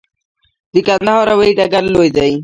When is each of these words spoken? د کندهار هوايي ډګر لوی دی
د 0.73 0.75
کندهار 0.87 1.25
هوايي 1.33 1.53
ډګر 1.57 1.83
لوی 1.93 2.09
دی 2.17 2.31